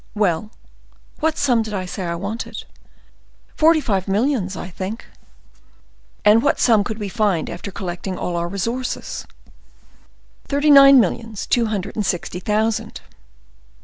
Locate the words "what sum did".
1.19-1.75